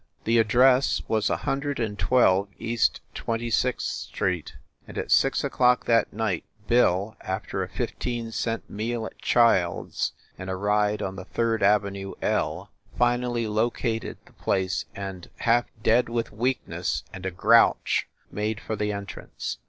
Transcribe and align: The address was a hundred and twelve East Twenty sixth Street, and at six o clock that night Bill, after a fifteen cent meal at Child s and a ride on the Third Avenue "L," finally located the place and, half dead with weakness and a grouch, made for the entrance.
The 0.23 0.39
address 0.39 1.03
was 1.07 1.29
a 1.29 1.37
hundred 1.45 1.79
and 1.79 1.95
twelve 1.99 2.47
East 2.57 3.01
Twenty 3.13 3.51
sixth 3.51 3.85
Street, 3.85 4.55
and 4.87 4.97
at 4.97 5.11
six 5.11 5.43
o 5.45 5.49
clock 5.51 5.85
that 5.85 6.11
night 6.11 6.43
Bill, 6.67 7.15
after 7.21 7.61
a 7.61 7.69
fifteen 7.69 8.31
cent 8.31 8.67
meal 8.67 9.05
at 9.05 9.19
Child 9.21 9.89
s 9.89 10.13
and 10.39 10.49
a 10.49 10.55
ride 10.55 11.03
on 11.03 11.17
the 11.17 11.25
Third 11.25 11.61
Avenue 11.61 12.15
"L," 12.19 12.71
finally 12.97 13.45
located 13.45 14.17
the 14.25 14.33
place 14.33 14.85
and, 14.95 15.29
half 15.37 15.65
dead 15.83 16.09
with 16.09 16.33
weakness 16.33 17.03
and 17.13 17.23
a 17.23 17.29
grouch, 17.29 18.07
made 18.31 18.59
for 18.59 18.75
the 18.75 18.91
entrance. 18.91 19.59